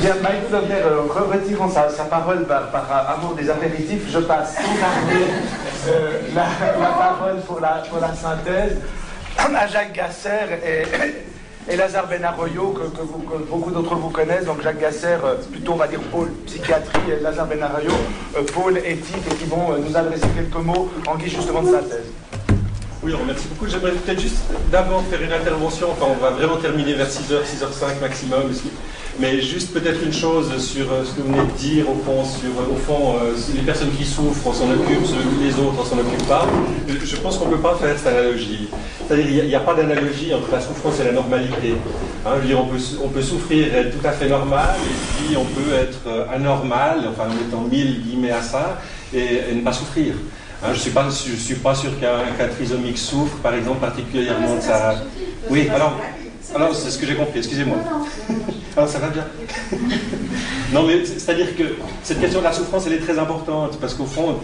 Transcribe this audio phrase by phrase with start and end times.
[0.00, 2.70] Bien, Mike Flovner, euh, retirant sa, parole par,
[3.08, 4.56] amour des apéritifs, je passe
[5.88, 6.46] euh, la,
[6.86, 7.82] parole pour la,
[8.14, 8.78] synthèse
[9.36, 10.56] à Jacques Gasser
[11.68, 13.02] et, Lazare Benarroyo, que,
[13.50, 14.46] beaucoup d'entre vous connaissent.
[14.46, 17.92] Donc Jacques Gasser, euh, plutôt on va dire pôle psychiatrie, Lazare Benarroyo,
[18.54, 22.06] pôle éthique, et qui vont nous adresser quelques mots en guise justement de synthèse.
[23.02, 23.70] Oui, merci beaucoup.
[23.70, 28.00] J'aimerais peut-être juste d'abord faire une intervention, enfin on va vraiment terminer vers 6h, 6h05
[28.00, 28.50] maximum.
[29.20, 32.24] Mais juste peut-être une chose sur euh, ce que vous venez de dire, au fond,
[32.24, 35.02] sur euh, au fond, euh, les personnes qui souffrent, on s'en occupe,
[35.42, 36.46] les autres, on s'en occupe pas.
[36.88, 38.70] Je pense qu'on ne peut pas faire cette analogie.
[39.06, 41.74] C'est-à-dire qu'il n'y a, pas d'analogie entre la souffrance et la normalité.
[42.24, 44.76] Hein, je veux dire, on peut, on peut souffrir et être tout à fait normal,
[44.78, 48.80] et puis on peut être anormal, enfin en mettant mille guillemets à ça,
[49.12, 50.14] et, ne pas souffrir.
[50.62, 54.56] Hein, je ne suis, pas, je suis pas sûr qu'un trisomique souffre, par exemple, particulièrement
[54.56, 54.94] de sa...
[55.50, 55.98] Oui, alors,
[56.54, 57.76] alors c'est ce que j'ai compris, excusez-moi.
[58.86, 59.24] Ça va bien.
[60.72, 61.64] non mais c'est-à-dire que
[62.02, 64.36] cette question de la souffrance, elle est très importante, parce qu'au fond,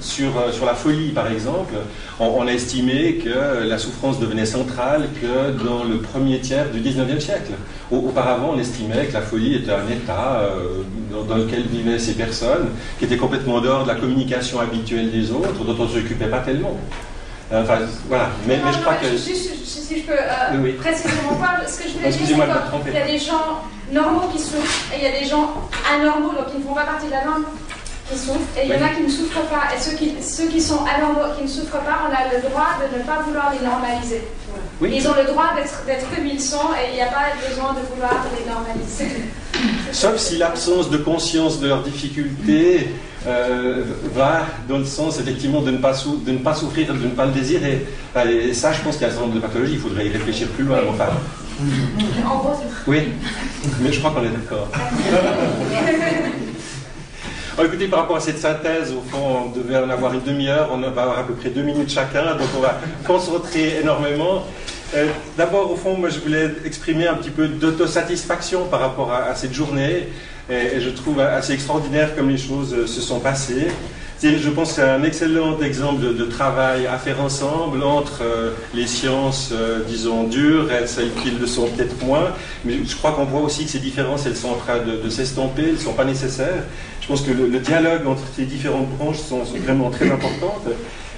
[0.00, 1.74] sur, euh, sur la folie par exemple,
[2.18, 7.20] on, a estimé que la souffrance devenait centrale que dans le premier tiers du 19e
[7.20, 7.52] siècle.
[7.90, 10.82] auparavant, on estimait que la folie était un état euh,
[11.28, 15.30] dans, lequel vivaient ces personnes, qui étaient complètement en dehors de la communication habituelle des
[15.30, 16.76] autres, dont on ne s'occupait pas tellement.
[17.54, 18.30] Enfin, voilà.
[18.46, 19.06] Mais, mais je crois que
[19.92, 22.96] si je peux euh, préciser mon point, ce que je voulais dire, c'est qu'il y
[22.96, 25.52] a des gens normaux qui souffrent et il y a des gens
[25.92, 27.44] anormaux, donc qui ne font pas partie de la norme,
[28.08, 29.74] qui souffrent, et il y en a qui ne souffrent pas.
[29.74, 32.80] Et ceux qui, ceux qui sont anormaux, qui ne souffrent pas, on a le droit
[32.80, 34.22] de ne pas vouloir les normaliser.
[34.82, 35.50] Ils ont le droit
[35.86, 39.28] d'être comme ils sont et il n'y a pas besoin de vouloir les normaliser.
[39.92, 42.88] Sauf si l'absence de conscience de leurs difficultés
[43.26, 47.10] euh, va dans le sens effectivement de ne, pas de ne pas souffrir, de ne
[47.10, 47.86] pas le désirer.
[48.26, 50.10] Et ça, je pense qu'il y a un certain nombre de pathologies, il faudrait y
[50.10, 50.78] réfléchir plus loin.
[50.88, 51.10] Enfin.
[52.86, 53.08] Oui,
[53.80, 54.68] mais je crois qu'on est d'accord.
[57.64, 60.78] écoutez, par rapport à cette synthèse, au fond, on devait en avoir une demi-heure, on
[60.78, 64.44] va avoir à peu près deux minutes chacun, donc on va concentrer énormément.
[64.94, 65.06] Euh,
[65.38, 69.54] d'abord, au fond, moi, je voulais exprimer un petit peu d'autosatisfaction par rapport à, cette
[69.54, 70.08] journée.
[70.50, 73.68] Et, je trouve assez extraordinaire comme les choses euh, se sont passées.
[74.22, 78.86] Je pense que c'est un excellent exemple de, travail à faire ensemble entre euh, les
[78.86, 79.52] sciences,
[79.88, 82.28] disons, dures et celles qui le sont peut-être moins.
[82.64, 85.62] Mais je crois qu'on voit aussi que ces différences, elles sont en train de, s'estomper,
[85.62, 86.62] elles ne sont pas nécessaires.
[87.00, 90.68] Je pense que le, dialogue entre ces différentes branches sont, sont vraiment très importantes.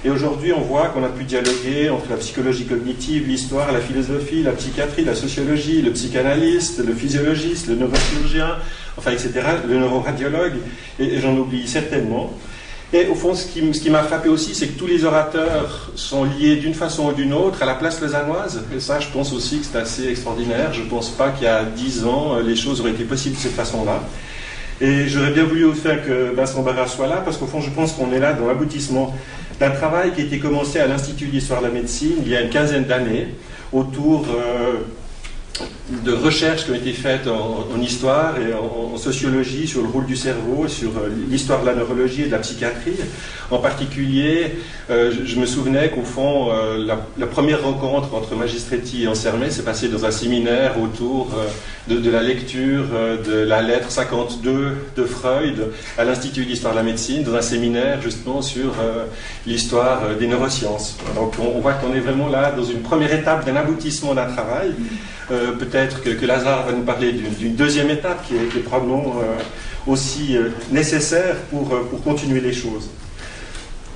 [0.05, 4.43] Et aujourd'hui, on voit qu'on a pu dialoguer entre la psychologie cognitive, l'histoire, la philosophie,
[4.43, 8.55] la psychiatrie, la sociologie, le psychanalyste, le physiologiste, le neurochirurgien,
[8.97, 9.31] enfin, etc.,
[9.67, 10.57] le neuroradiologue,
[10.99, 12.31] et, j'en oublie certainement.
[12.93, 16.57] Et au fond, ce qui, m'a frappé aussi, c'est que tous les orateurs sont liés
[16.57, 18.63] d'une façon ou d'une autre à la place lausannoise.
[18.75, 20.71] Et ça, je pense aussi que c'est assez extraordinaire.
[20.71, 23.41] Je ne pense pas qu'il y a dix ans, les choses auraient été possibles de
[23.41, 24.03] cette façon-là.
[24.81, 27.93] Et j'aurais bien voulu aussi que Vincent Barra soit là, parce qu'au fond, je pense
[27.93, 29.15] qu'on est là dans l'aboutissement
[29.59, 32.41] d'un travail qui a été commencé à l'Institut d'histoire de la médecine il y a
[32.41, 33.27] une quinzaine d'années
[33.71, 34.79] autour euh,
[36.05, 40.15] de recherches qui ont été faites en, histoire et en, sociologie sur le rôle du
[40.15, 42.95] cerveau, sur euh, l'histoire de la neurologie et de la psychiatrie.
[43.51, 44.55] En particulier,
[44.89, 46.85] euh, je, me souvenais qu'au fond, euh,
[47.17, 51.31] la, première rencontre entre Magistretti et Ansermet s'est passée dans un séminaire autour
[51.89, 52.85] de, la lecture
[53.25, 58.01] de la lettre 52 de Freud à l'Institut d'histoire de la médecine, dans un séminaire
[58.01, 58.73] justement sur
[59.45, 60.97] l'histoire des neurosciences.
[61.15, 64.25] Donc on, on voit qu'on est vraiment là dans une première étape d'un aboutissement d'un
[64.25, 64.73] travail.
[65.31, 69.41] Euh, peut-être que, Lazare va nous parler d'une deuxième étape qui est, probablement euh,
[69.87, 71.69] aussi euh, nécessaire pour,
[72.03, 72.89] continuer les choses.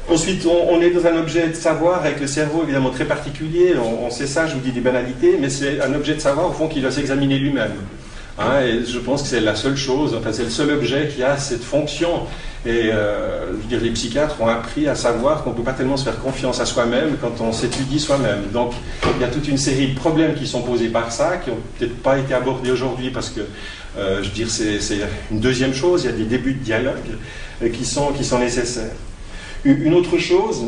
[0.09, 3.75] Ensuite, on, est dans un objet de savoir avec le cerveau évidemment très particulier.
[3.77, 6.51] On, sait ça, je vous dis des banalités, mais c'est un objet de savoir au
[6.51, 7.73] fond qui doit s'examiner lui-même.
[8.39, 11.21] Hein, et je pense que c'est la seule chose, enfin c'est le seul objet qui
[11.23, 12.21] a cette fonction.
[12.65, 15.71] Et euh, je veux dire, les psychiatres ont appris à savoir qu'on ne peut pas
[15.73, 18.47] tellement se faire confiance à soi-même quand on s'étudie soi-même.
[18.51, 18.73] Donc
[19.15, 21.57] il y a toute une série de problèmes qui sont posés par ça, qui n'ont
[21.77, 23.41] peut-être pas été abordés aujourd'hui parce que,
[23.97, 24.79] euh, je veux dire, c'est
[25.31, 26.97] une deuxième chose, il y a des débuts de dialogue
[27.63, 28.95] euh, qui, sont, qui sont nécessaires.
[29.63, 30.63] Une autre chose,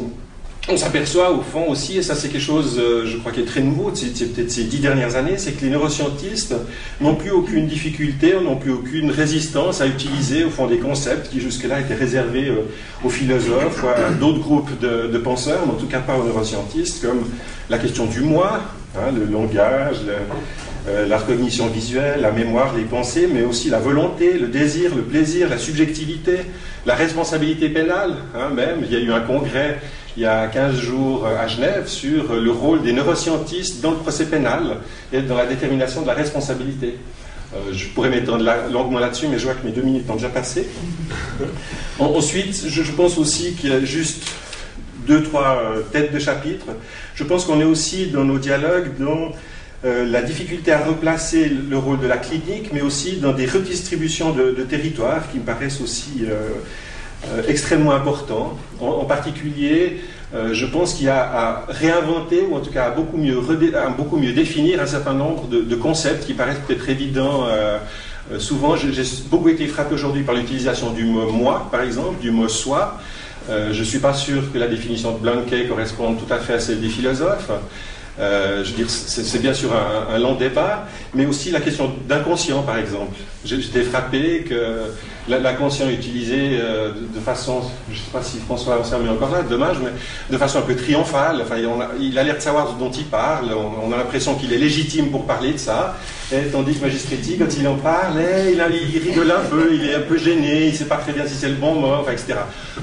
[0.69, 3.45] on s'aperçoit au fond aussi, et ça c'est quelque chose, euh, je crois, qui est
[3.45, 6.53] très nouveau, peut-être ces dix dernières années, c'est que les neuroscientistes
[6.99, 11.41] n'ont plus aucune difficulté, n'ont plus aucune résistance à utiliser au fond des concepts qui
[11.41, 12.67] jusque-là étaient réservés euh,
[13.03, 17.05] aux philosophes ou à d'autres groupes de, penseurs, mais en tout cas pas aux neuroscientistes,
[17.05, 17.23] comme
[17.69, 18.61] la question du moi,
[18.95, 19.97] hein, le langage,
[20.87, 25.03] euh, la recognition visuelle, la mémoire, les pensées, mais aussi la volonté, le désir, le
[25.03, 26.37] plaisir, la subjectivité,
[26.85, 28.79] la responsabilité pénale, hein, même.
[28.83, 29.79] Il y a eu un congrès
[30.17, 34.25] il y a 15 jours à Genève sur le rôle des neuroscientistes dans le procès
[34.25, 34.77] pénal
[35.13, 36.97] et dans la détermination de la responsabilité.
[37.71, 40.67] je pourrais m'étendre longuement là-dessus, mais je vois que mes deux minutes ont déjà passé.
[41.99, 44.23] Ensuite, je, pense aussi qu'il y a juste
[45.07, 45.61] deux, trois
[45.91, 46.65] têtes de chapitre.
[47.15, 49.31] Je pense qu'on est aussi dans nos dialogues dans
[49.83, 54.51] la difficulté à replacer le rôle de la clinique, mais aussi dans des redistributions de,
[54.63, 56.49] territoires qui me paraissent aussi euh,
[57.47, 58.57] extrêmement important.
[58.79, 60.01] En, particulier,
[60.33, 63.39] euh, je pense qu'il y a à réinventer, ou en tout cas à beaucoup mieux,
[63.97, 67.45] beaucoup mieux définir un certain nombre de, concepts qui paraissent peut-être évidents.
[67.47, 67.77] Euh,
[68.39, 72.47] souvent, j'ai beaucoup été frappé aujourd'hui par l'utilisation du mot moi, par exemple, du mot
[72.47, 72.99] soi.
[73.49, 76.59] je ne suis pas sûr que la définition de Blanquet corresponde tout à fait à
[76.59, 77.51] celle des philosophes.
[78.17, 83.15] Dire, c'est bien sûr un, un, long débat, mais aussi la question d'inconscient, par exemple.
[83.43, 84.91] J'étais frappé que
[85.27, 89.43] l'inconscient utilisé euh, de, façon, je ne sais pas si François en met encore là,
[89.43, 89.91] dommage, mais
[90.29, 91.43] de façon un peu triomphale.
[91.99, 95.25] Il a l'air de savoir dont il parle, on, a l'impression qu'il est légitime pour
[95.25, 95.95] parler de ça,
[96.31, 99.95] et, tandis que Magistretti, quand il en parle, eh, il, rigole un peu, il est
[99.95, 102.35] un peu gêné, il ne sait pas très bien si c'est le bon mot, etc.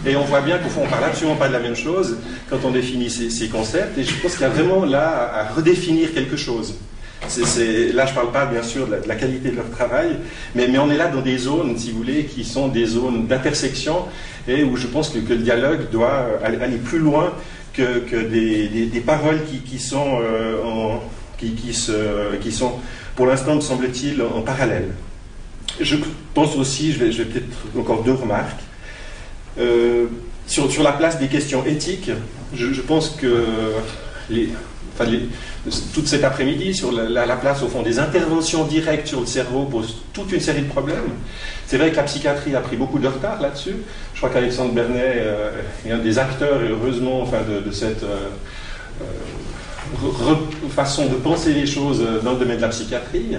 [0.06, 2.19] Et on voit bien qu'au fond, on parle absolument pas de la même chose
[2.50, 6.12] quand on définit ces, concepts, et je pense qu'il y a vraiment là à redéfinir
[6.12, 6.75] quelque chose
[7.95, 10.17] là, je ne parle pas bien sûr de la, qualité de leur travail,
[10.55, 14.05] mais, on est là dans des zones, si vous voulez, qui sont des zones d'intersection
[14.47, 17.33] et où je pense que, le dialogue doit aller, plus loin
[17.73, 20.97] que, des, paroles qui, sont, euh,
[21.39, 22.73] qui, sont,
[23.19, 24.91] pour l'instant, me semble-t-il, en parallèle.
[25.81, 25.97] Je
[26.35, 28.61] pense aussi, je vais, peut-être encore deux remarques.
[29.59, 30.06] Euh,
[30.47, 32.12] sur, la place des questions éthiques,
[32.55, 33.44] je, pense que
[34.31, 34.50] les,
[35.93, 39.97] toute cet après-midi sur la, place au fond des interventions directes sur le cerveau pose
[40.12, 41.11] toute une série de problèmes.
[41.67, 43.79] C'est vrai que la psychiatrie a pris beaucoup de retard là-dessus.
[44.14, 45.50] Je crois qu'Alexandre Bernet euh,
[45.85, 48.29] est un des acteurs, et heureusement, enfin, de, cette euh,
[50.70, 53.37] façon de penser les choses dans le domaine de la psychiatrie.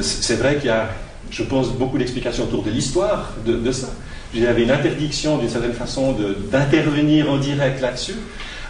[0.00, 0.88] c'est vrai qu'il y a,
[1.30, 3.88] je pense, beaucoup d'explications autour de l'histoire de, ça.
[4.34, 6.16] Il y avait une interdiction, d'une certaine façon,
[6.50, 8.16] d'intervenir en direct là-dessus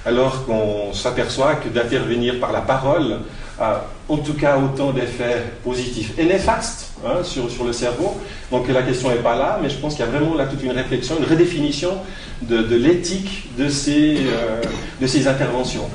[0.09, 3.21] alors qu'on s'aperçoit que d'intervenir par la parole
[3.61, 8.17] a en tout cas autant d'effets positifs et néfastes hein, sur, le cerveau.
[8.51, 10.63] Donc la question n'est pas là, mais je pense qu'il y a vraiment là toute
[10.63, 11.99] une réflexion, une redéfinition
[12.43, 14.63] de, l'éthique de, ces, euh,
[15.01, 15.89] de ces interventions.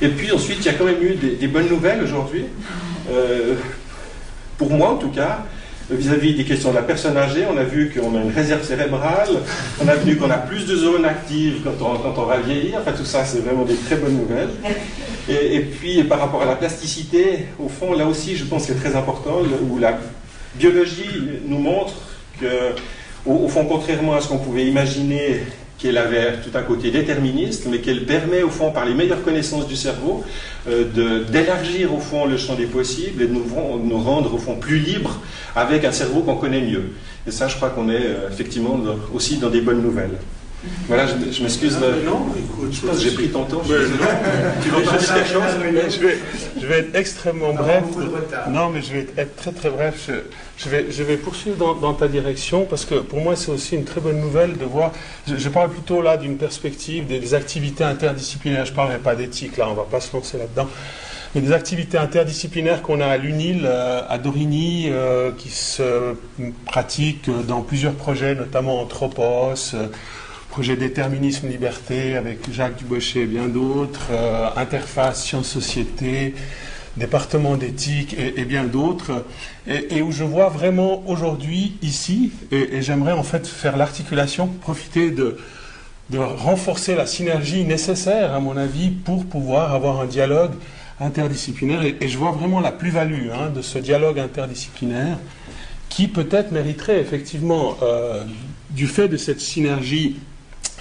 [0.00, 2.44] Et puis ensuite, il y a quand même eu des, bonnes nouvelles aujourd'hui.
[3.10, 3.54] Euh,
[4.58, 5.44] pour moi en tout cas,
[5.90, 9.28] vis-à-vis des questions de la personne âgée, on a vu qu'on a une réserve cérébrale,
[9.82, 12.78] on a vu qu'on a plus de zones actives quand on, quand on va vieillir,
[12.80, 14.50] enfin tout ça c'est vraiment des très bonnes nouvelles.
[15.28, 18.80] Et, puis par rapport à la plasticité, au fond là aussi je pense que c'est
[18.80, 19.38] très important,
[19.68, 19.98] où la
[20.54, 21.94] biologie nous montre
[22.40, 22.74] que,
[23.26, 25.42] au fond contrairement à ce qu'on pouvait imaginer
[25.82, 29.66] qu'elle avait tout un côté déterministe, mais qu'elle permet au fond, par les meilleures connaissances
[29.66, 30.22] du cerveau,
[30.68, 33.44] euh, d'élargir au fond le champ des possibles et de nous,
[33.82, 35.20] nous, rendre au fond plus libres
[35.56, 36.92] avec un cerveau qu'on connaît mieux.
[37.26, 38.78] Et ça, je crois qu'on est euh, effectivement
[39.12, 40.18] aussi dans des bonnes nouvelles.
[40.86, 41.78] Voilà, je, m'excuse.
[41.82, 43.62] Euh, non, écoute, je pense que j'ai pris ton temps.
[43.64, 45.42] tu veux dire quelque chose
[45.90, 46.18] je vais,
[46.60, 47.84] je vais être extrêmement bref.
[48.50, 50.10] Non, mais je vais être très très bref.
[50.56, 53.84] Je, vais, je vais poursuivre dans, ta direction parce que pour moi c'est aussi une
[53.84, 54.92] très bonne nouvelle de voir.
[55.26, 58.64] Je, parle plutôt là d'une perspective des, activités interdisciplinaires.
[58.64, 60.68] Je ne parlerai pas d'éthique là, on ne va pas se lancer là-dedans
[61.34, 66.14] mais des activités interdisciplinaires qu'on a à l'UNIL, euh, à Dorigny, euh, qui se
[66.66, 69.74] pratiquent dans plusieurs projets, notamment Anthropos,
[70.52, 76.34] projet Déterminisme Liberté avec Jacques Dubochet et bien d'autres, euh, Interface Sciences-Société,
[76.98, 79.24] département d'éthique et, bien d'autres,
[79.66, 85.38] et, où je vois vraiment aujourd'hui, ici, et, j'aimerais en fait faire l'articulation, profiter de,
[86.10, 90.52] de renforcer la synergie nécessaire, à mon avis, pour pouvoir avoir un dialogue
[91.00, 95.16] interdisciplinaire, et, je vois vraiment la plus-value hein, de ce dialogue interdisciplinaire,
[95.88, 98.24] qui peut-être mériterait effectivement, euh,
[98.68, 100.16] du fait de cette synergie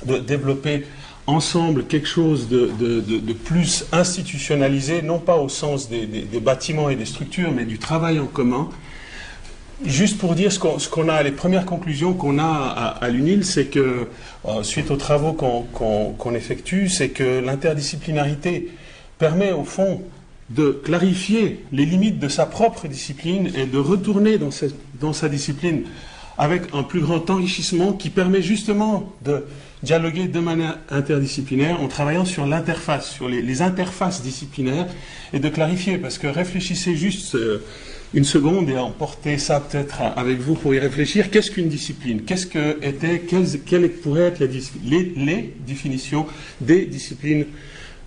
[0.05, 0.85] de développer
[1.27, 7.51] ensemble quelque chose de, plus institutionnalisé, non pas au sens des, bâtiments et des structures,
[7.51, 8.69] mais du travail en commun.
[9.83, 14.07] Juste pour dire ce qu'on a, les premières conclusions qu'on a à, l'UNIL, c'est que,
[14.47, 18.69] euh, suite aux travaux qu'on effectue, c'est que l'interdisciplinarité
[19.17, 20.01] permet au fond
[20.51, 24.49] de clarifier les limites de sa propre discipline et de retourner dans,
[24.99, 25.83] dans sa discipline
[26.37, 29.45] avec un plus grand enrichissement qui permet justement de
[29.83, 34.87] dialoguer de manière interdisciplinaire en travaillant sur l'interface, sur les, interfaces disciplinaires
[35.33, 37.63] et de clarifier, parce que réfléchissez juste euh,
[38.13, 41.31] une seconde et emportez ça peut-être avec vous pour y réfléchir.
[41.31, 42.23] Qu'est-ce qu'une discipline?
[42.23, 46.27] Qu'est-ce que étaient, quelles, pourraient être les, les, définitions
[46.59, 47.45] des disciplines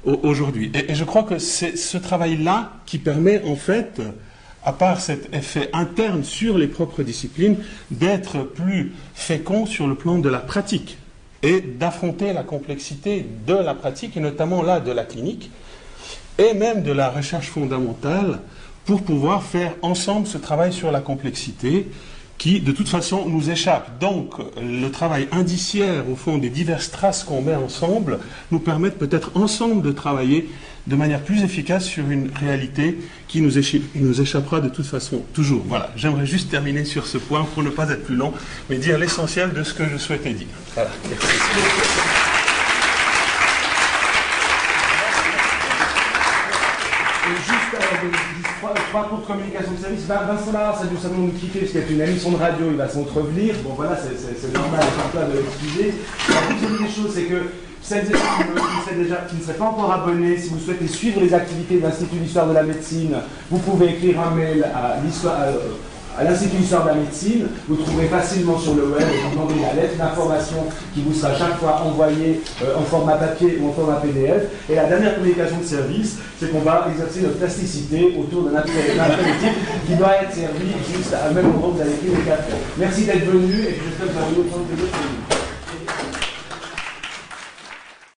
[0.04, 0.70] aujourd'hui?
[0.74, 4.00] Et, je crois que c'est ce travail-là qui permet en fait
[4.64, 7.56] à part cet effet interne sur les propres disciplines,
[7.90, 10.98] d'être plus fécond sur le plan de la pratique
[11.42, 15.50] et d'affronter la complexité de la pratique, et notamment là de la clinique,
[16.38, 18.40] et même de la recherche fondamentale,
[18.86, 21.88] pour pouvoir faire ensemble ce travail sur la complexité
[22.38, 23.98] qui, de toute façon, nous échappe.
[24.00, 28.18] Donc, le travail indiciaire, au fond, des diverses traces qu'on met ensemble,
[28.50, 30.48] nous permettent peut-être ensemble de travailler
[30.86, 32.98] de manière plus efficace sur une réalité
[33.28, 33.52] qui nous,
[33.94, 35.62] nous échappera de toute façon toujours.
[35.66, 38.34] Voilà, j'aimerais juste terminer sur ce point pour ne pas être plus long,
[38.68, 40.46] mais dire l'essentiel de ce que je souhaitais dire.
[40.74, 40.90] Voilà.
[47.26, 47.63] euh,
[48.60, 50.04] trois, trois cours de communication de service.
[50.06, 52.66] Vincent Lara, ça dû simplement nous quitter parce qu'il y a une émission de radio,
[52.70, 53.54] il va s'entrevenir.
[53.64, 55.94] Bon voilà, c'est normal, un peu de l'excuser.
[56.50, 57.42] Deuxième des choses, c'est que
[57.82, 61.76] celles et ceux qui, ne seraient pas encore abonnés, si vous souhaitez suivre les activités
[61.76, 63.14] de l'Institut d'histoire de la médecine,
[63.50, 65.36] vous pouvez écrire un mail à l'histoire.
[66.16, 69.82] À, l'Institut d'histoire de la médecine, vous trouverez facilement sur le web vous demandez la
[69.82, 73.96] lettre d'information qui vous sera chaque fois envoyée euh, en format papier ou en format
[73.96, 74.44] PDF.
[74.70, 79.52] Et la dernière communication de service, c'est qu'on va exercer notre plasticité autour d'un apéritif
[79.86, 82.52] qui doit être servi juste à même moment où vous avez pris le café.
[82.78, 85.33] Merci d'être venu et j'espère que vous avez eu autant de